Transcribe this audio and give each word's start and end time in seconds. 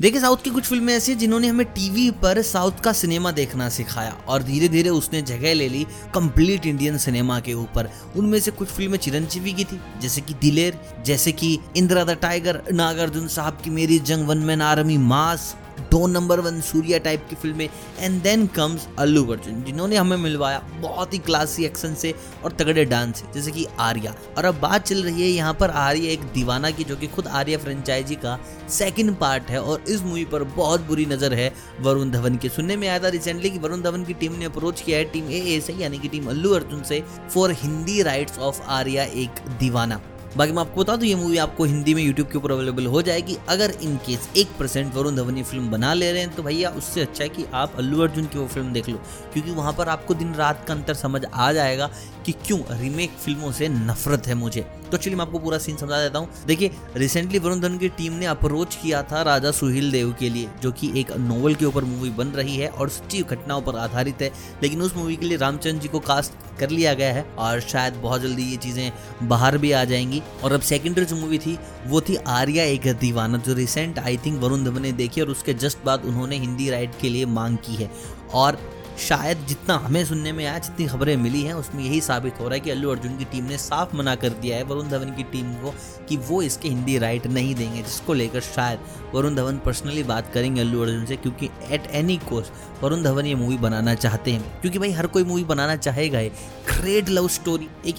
देखिए, 0.00 0.20
साउथ 0.20 0.42
की 0.44 0.50
कुछ 0.50 0.64
फ़िल्में 0.64 0.92
ऐसी 0.94 1.12
हैं 1.12 1.18
जिन्होंने 1.18 1.48
हमें 1.48 1.66
टीवी 1.66 2.10
पर 2.22 2.40
साउथ 2.42 2.80
का 2.84 2.92
सिनेमा 2.92 3.30
देखना 3.30 3.68
सिखाया 3.68 4.10
और 4.28 4.42
धीरे 4.42 4.68
धीरे 4.68 4.88
उसने 4.90 5.22
जगह 5.22 5.54
ले 5.54 5.68
ली 5.68 5.86
कंप्लीट 6.14 6.66
इंडियन 6.66 6.98
सिनेमा 6.98 7.38
के 7.40 7.54
ऊपर। 7.54 7.88
उनमें 8.16 8.38
से 8.40 8.50
कुछ 8.50 8.68
फ़िल्में 8.68 8.98
चिरंजीवी 8.98 9.52
की 9.52 9.64
थी, 9.64 9.80
जैसे 10.00 10.20
कि 10.20 10.34
दिलेर, 10.34 10.78
जैसे 11.04 11.32
कि 11.32 11.58
इंदिरा 11.76 12.04
द 12.04 12.18
टाइगर, 12.22 12.62
नागार्जुन 12.72 13.28
साहब 13.28 13.60
की 13.64 13.70
मेरी 13.70 13.98
जंग 14.00 14.26
वन 14.28 14.38
मैन 14.38 14.62
आर्मी 14.62 14.98
मास 14.98 15.54
दो 15.96 16.06
नंबर 16.06 16.40
वन 16.40 16.60
सूर्या 16.60 16.98
टाइप 16.98 17.26
की 17.28 17.36
फ़िल्में 17.36 17.68
and 17.98 18.20
then 18.22 18.46
comes 18.56 18.86
Allu 18.98 19.24
Arjun, 19.26 19.62
जिन्होंने 19.64 19.96
हमें 19.96 20.16
मिलवाया 20.16 20.58
बहुत 20.80 21.12
ही 21.14 21.18
क्लासी 21.18 21.64
एक्शन 21.64 21.94
से 21.94 22.14
और 22.44 22.52
तगड़े 22.52 22.84
डांस 22.84 23.16
से, 23.16 23.26
जैसे 23.34 23.50
कि 23.50 23.66
आर्या। 23.80 24.14
और 24.36 24.44
अब 24.44 24.58
बात 24.60 24.82
चल 24.82 25.02
रही 25.02 25.22
है 25.22 25.28
यहाँ 25.28 25.54
पर 25.60 25.70
आर्या 25.82 26.10
एक 26.12 26.24
दीवाना 26.34 26.70
की, 26.70 26.84
जो 26.84 26.96
कि 26.96 27.06
खुद 27.06 27.26
आर्या 27.28 27.58
फ्रेंचाइजी 27.58 28.14
का 28.16 28.38
सेकेंड 28.70 29.14
पार्ट 29.16 29.50
है, 29.50 29.60
और 29.60 29.84
इस 29.88 30.02
मूवी 30.02 30.24
पर 30.24 30.44
बहुत 30.56 30.80
बुरी 30.86 31.06
नज़र 31.06 31.34
है 31.34 31.52
वरुण 31.80 32.10
धवन 32.10 32.36
के। 32.36 32.48
सुनने 32.48 32.76
में 32.76 32.88
आया 32.88 32.98
था 32.98 33.08
रिसेंटली 33.08 33.50
कि 33.50 33.58
वरुण 33.58 33.82
धवन 33.82 34.04
की 34.04 34.14
टीम 34.14 34.32
ने 34.32 34.44
अप्रोच 34.44 34.80
किया 34.80 34.98
है 34.98 35.04
टीम 35.12 35.30
ए 35.30 35.60
से, 35.60 35.72
यानी 35.74 35.98
कि 35.98 36.08
टीम 36.08 36.28
अल्लू 36.30 36.52
अर्जुन 36.54 36.82
से 36.82 37.02
for 37.34 37.52
Hindi 37.62 38.02
rights 38.02 38.38
of 38.40 38.60
Arya 38.70 39.04
Ek 39.16 39.40
Deewana. 39.58 40.00
बाकी 40.36 40.52
मैं 40.52 40.60
आपको 40.60 40.80
बता 40.80 40.94
दूँ, 40.96 41.06
ये 41.08 41.14
मूवी 41.14 41.36
आपको 41.38 41.64
हिंदी 41.64 41.92
में 41.94 42.02
यूट्यूब 42.02 42.28
के 42.28 42.38
ऊपर 42.38 42.52
अवेलेबल 42.52 42.86
हो 42.86 43.02
जाएगी। 43.02 43.36
अगर 43.48 43.70
इन 43.82 43.96
केस 43.96 44.28
एक 44.36 44.48
परसेंट 44.58 44.94
वरुण 44.94 45.16
धवन 45.16 45.42
फ़िल्म 45.42 45.70
बना 45.70 45.92
ले 45.94 46.10
रहे 46.12 46.22
हैं 46.22 46.34
तो 46.34 46.42
भैया 46.42 46.70
उससे 46.70 47.00
अच्छा 47.00 47.22
है 47.24 47.28
कि 47.28 47.44
आप 47.54 47.76
अल्लू 47.78 48.02
अर्जुन 48.02 48.26
की 48.26 48.38
वो 48.38 48.46
फ़िल्म 48.46 48.72
देख 48.72 48.88
लो। 48.88 49.00
क्योंकि 49.32 49.50
वहाँ 49.50 49.72
पर 49.72 49.88
आपको 49.88 50.14
दिन 50.14 50.34
रात 50.34 50.64
का 50.68 50.74
अंतर 50.74 50.94
समझ 50.94 51.24
आ 51.24 51.52
जाएगा 51.52 51.90
कि 52.26 52.32
क्यों 52.46 52.60
रीमेक 52.72 53.10
फ़िल्मों 53.16 53.52
से 53.52 53.68
नफरत 53.68 54.26
है 54.26 54.34
मुझे। 54.34 54.66
तो 54.92 54.96
चलिए 54.96 55.16
मैं 55.16 55.24
आपको 55.24 55.38
पूरा 55.38 55.58
सीन 55.58 55.76
समझा 55.76 56.00
देता 56.02 56.18
हूँ। 56.18 56.28
देखिए 56.46 56.70
रिसेंटली 56.96 57.38
वरुण 57.38 57.60
धवन 57.60 57.78
की 57.78 57.88
टीम 57.88 58.12
ने 58.12 58.26
अप्रोच 58.26 58.74
किया 58.74 59.02
था 59.02 59.22
राजा 59.22 59.50
सुहिल 59.50 59.90
देव 59.92 60.14
के 60.20 60.30
लिए, 60.30 60.48
जो 60.62 60.72
कि 60.72 60.90
एक 61.00 61.10
नोवेल 61.12 61.54
के 61.54 61.64
ऊपर 61.64 61.84
मूवी 61.84 62.10
बन 62.10 62.28
रही 62.28 62.56
है 62.56 62.68
और 62.68 62.88
सच्ची 62.88 63.22
घटनाओं 63.22 63.62
पर 63.62 63.76
आधारित 63.76 64.22
है। 64.22 64.30
लेकिन 64.62 64.82
उस 64.82 64.96
मूवी 64.96 65.16
के 65.16 65.26
लिए 65.26 65.38
रामचंद्र 65.38 65.82
जी 65.82 65.88
को 65.88 65.98
कास्ट 66.00 66.58
कर 66.58 66.70
लिया 66.70 66.94
गया 66.94 67.12
है 67.12 67.22
और 67.38 67.60
शायद 67.60 67.94
बहुत 67.94 68.20
जल्दी 68.20 68.42
ये 68.42 68.56
चीज़ें 68.56 68.92
बाहर 69.22 69.58
भी 69.58 69.72
आ 69.72 69.84
जाएँगी। 69.84 70.22
और 70.44 70.52
अब 70.52 70.60
सेकेंडरी 70.60 71.04
जो 71.04 71.16
मूवी 71.16 71.38
थी, 71.38 71.58
वो 71.86 72.00
थी 72.00 72.16
आर्या 72.16 72.64
एक 72.64 72.86
दीवाना, 73.00 73.38
जो 73.38 73.54
recent 73.54 73.98
I 73.98 74.16
think 74.16 74.40
Varun 74.42 74.64
Dhawan 74.64 74.82
ने 74.82 74.92
देखी 74.92 75.20
और 75.20 75.30
उसके 75.30 75.54
जस्ट 75.54 75.84
बाद 75.84 76.04
उन्होंने 76.04 76.38
हिंदी 76.38 76.70
राइट 76.70 76.92
के 77.00 77.08
लिए 77.08 77.26
मांग 77.26 77.56
की 77.58 77.74
है। 77.74 77.90
और 78.34 78.58
शायद 78.98 79.44
जितना 79.48 79.74
हमें 79.76 80.04
सुनने 80.04 80.32
में 80.32 80.44
आया, 80.46 80.58
जितनी 80.58 80.86
खबरें 80.86 81.16
मिली 81.16 81.42
हैं, 81.42 81.54
उसमें 81.54 81.82
यही 81.84 82.00
साबित 82.00 82.40
हो 82.40 82.44
रहा 82.44 82.54
है 82.54 82.60
कि 82.60 82.70
अल्लू 82.70 82.90
अर्जुन 82.90 83.16
की 83.16 83.24
टीम 83.24 83.44
ने 83.44 83.58
साफ़ 83.58 83.96
मना 83.96 84.14
कर 84.14 84.28
दिया 84.30 84.56
है 84.56 84.62
वरुण 84.64 84.88
धवन 84.88 85.10
की 85.10 85.22
टीम 85.32 85.52
को 85.54 85.74
कि 86.08 86.16
वो 86.18 86.40
इसके 86.42 86.68
हिंदी 86.68 86.96
राइट 86.98 87.26
नहीं 87.26 87.54
देंगे, 87.54 87.82
जिसको 87.82 88.14
लेकर 88.14 88.40
शायद 88.40 88.78
वरुण 89.14 89.34
धवन 89.34 89.58
पर्सनली 89.58 90.02
बात 90.02 90.32
करेंगे 90.34 90.60
अल्लू 90.60 90.82
अर्जुन 90.82 91.04
से, 91.06 91.16
क्योंकि 91.16 91.50
at 91.70 91.86
any 91.92 92.16
cost 92.28 92.82
Varun 92.82 93.02
Dhawan 93.02 93.26
ये 93.26 93.34
मूवी 93.34 93.56
बनाना 93.58 93.94
चाहते 93.94 94.32
हैं। 94.32 94.60
क्योंकि 94.60 94.78
भाई, 94.78 94.90
हर 94.92 95.06
कोई 95.06 95.24
मूवी 95.24 95.44
बनाना 95.44 95.76
चाहेगा 95.76 96.18
ही। 96.18 96.28
ग्रेट 96.68 97.08
लव 97.08 97.28
स्टोरी 97.28 97.68
एक 97.86 97.96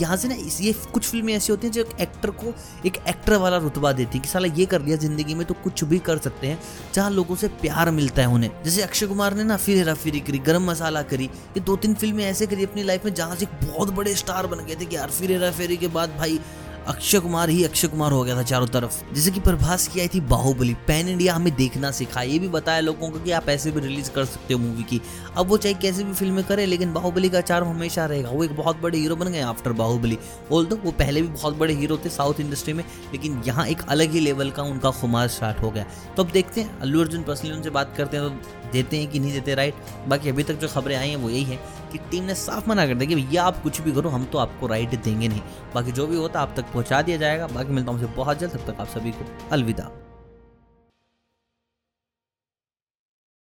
यहाँ 0.00 0.16
से 0.16 0.28
ना 0.28 0.34
ये 0.34 0.72
कुछ 0.92 1.02
फ़िल्में 1.02 1.32
ऐसी 1.34 1.52
होती 1.52 1.66
हैं 1.66 1.72
जो 1.72 1.80
एक 1.80 2.00
एक्टर 2.00 2.30
को 2.32 2.54
एक 2.86 2.96
एक्टर 3.08 3.36
वाला 3.36 3.56
रुतबा 3.56 3.92
देती 3.92 4.18
है 4.18 4.22
कि 4.22 4.28
साला 4.28 4.48
ये 4.48 4.66
कर 4.66 4.82
लिया 4.82 4.96
ज़िंदगी 4.96 5.34
में 5.34 5.46
तो 5.46 5.54
कुछ 5.64 5.84
भी 5.84 5.98
कर 5.98 6.18
सकते 6.18 6.46
हैं, 6.46 6.58
जहाँ 6.94 7.10
लोगों 7.10 7.36
से 7.36 7.48
प्यार 7.60 7.90
मिलता 7.90 8.22
है 8.22 8.28
उन्हें। 8.28 8.50
जैसे 8.64 8.82
अक्षय 8.82 9.06
कुमार 9.06 9.34
ने 9.34 9.44
ना, 9.44 9.56
फिर 9.56 9.76
हेरा 9.76 9.94
फेरी 9.96 10.20
करी, 10.26 10.38
गरम 10.40 10.70
मसाला 10.70 11.02
करी, 11.04 11.24
ये 11.24 11.60
दो 11.60 11.76
तीन 11.76 11.94
फ़िल्में 11.94 12.24
ऐसे 12.24 12.46
करी 12.46 12.64
अपनी 12.64 12.82
लाइफ 12.82 13.04
में 13.04 13.14
जहाँ 13.14 13.36
से 13.36 13.46
बहुत 13.64 13.94
बड़े 13.94 14.14
स्टार 14.16 14.46
बन 14.46 14.64
गए 14.66 14.76
थे 14.76 14.84
कि 14.84 14.96
यार 14.96 15.10
फिर 15.10 15.32
हेरा 15.32 15.50
फेरी 15.52 15.76
के 15.76 15.88
बाद 15.88 16.16
भाई 16.18 16.40
अक्षय 16.88 17.18
कुमार 17.20 17.50
ही 17.50 17.62
अक्षय 17.64 17.88
कुमार 17.88 18.12
हो 18.12 18.22
गया 18.24 18.34
था 18.36 18.42
चारों 18.42 18.66
तरफ़। 18.66 18.96
जैसे 19.14 19.30
कि 19.30 19.40
प्रभास 19.40 19.86
की 19.88 20.00
आई 20.00 20.08
थी 20.08 20.20
बाहुबली 20.22 20.74
पैन 20.86 21.08
इंडिया 21.08 21.34
हमें 21.34 21.54
देखना 21.56 21.90
सिखा 21.90 22.22
ये 22.22 22.38
भी 22.38 22.48
बताया 22.48 22.80
लोगों 22.80 23.10
को 23.10 23.20
कि 23.20 23.30
आप 23.30 23.48
ऐसे 23.48 23.70
भी 23.70 23.80
रिलीज़ 23.80 24.10
कर 24.10 24.24
सकते 24.24 24.54
हो 24.54 24.60
मूवी 24.60 24.82
की। 24.82 25.00
अब 25.36 25.48
वो 25.48 25.56
चाहे 25.56 25.74
कैसे 25.74 26.04
भी 26.04 26.12
फ़िल्में 26.12 26.42
करे, 26.44 26.66
लेकिन 26.66 26.92
बाहुबली 26.92 27.28
का 27.28 27.40
चार्म 27.40 27.68
हमेशा 27.68 28.04
रहेगा। 28.06 28.30
वो 28.30 28.44
एक 28.44 28.56
बहुत 28.56 28.80
बड़े 28.80 28.98
हीरो 28.98 29.16
बन 29.16 29.28
गए 29.28 29.40
आफ्टर 29.40 29.72
बाहुबली। 29.72 30.18
बोल 30.50 30.66
दो, 30.66 30.76
वो 30.76 30.92
पहले 30.92 31.22
भी 31.22 31.28
बहुत 31.28 31.56
बड़े 31.56 31.74
हीरो 31.74 31.96
थे 32.04 32.10
साउथ 32.10 32.40
इंडस्ट्री 32.40 32.72
में, 32.72 32.84
लेकिन 33.12 33.42
यहाँ 33.46 33.66
एक 33.66 33.82
अलग 33.88 34.12
ही 34.12 34.20
लेवल 34.20 34.50
का 34.50 34.62
उनका 34.62 34.90
खुमार 34.90 35.28
स्टार्ट 35.28 35.62
हो 35.62 35.70
गया। 35.70 35.86
तो 36.16 36.24
अब 36.24 36.30
देखते 36.30 36.60
हैं, 36.60 36.78
अल्लू 36.80 37.00
अर्जुन 37.00 37.22
पर्सनली 37.22 37.54
उनसे 37.54 37.70
बात 37.70 37.94
करते 37.96 38.16
हैं 38.16 38.28
तो 38.28 38.65
देते 38.72 38.96
हैं 38.96 39.10
कि 39.10 39.18
नहीं 39.18 39.32
देते 39.32 39.54
राइट 39.54 39.74
बाकी 40.08 40.28
अभी 40.28 40.42
तक 40.42 40.54
जो 40.54 40.68
खबरें 40.68 40.96
आई 40.96 41.08
हैं, 41.08 41.16
वो 41.16 41.30
यही 41.30 41.44
है 41.44 41.56
कि 41.92 41.98
टीम 42.10 42.24
ने 42.24 42.34
साफ़ 42.34 42.68
मना 42.70 42.86
कर 42.86 42.94
दिया 42.94 43.08
कि 43.08 43.14
भैया, 43.14 43.44
आप 43.44 43.62
कुछ 43.62 43.80
भी 43.80 43.92
करो, 43.92 44.10
हम 44.10 44.24
तो 44.24 44.38
आपको 44.38 44.66
राइट 44.66 44.94
देंगे 45.02 45.28
नहीं। 45.28 45.40
बाकी 45.74 45.92
जो 45.92 46.06
भी 46.06 46.16
होता 46.16 46.40
आप 46.40 46.54
तक 46.56 46.72
पहुँचा 46.72 47.02
दिया 47.02 47.16
जाएगा। 47.16 47.46
बाकी 47.46 47.72
मिलता 47.72 47.92
हूँ 47.92 48.14
बहुत 48.14 48.38
जल्द, 48.38 48.56
तब 48.56 48.72
तक 48.72 48.80
आप 48.80 48.88
सभी 48.88 49.10
को 49.10 49.26
अलविदा। 49.52 49.90